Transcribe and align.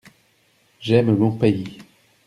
J’aime 0.79 1.15
mon 1.15 1.29
pays. 1.37 1.77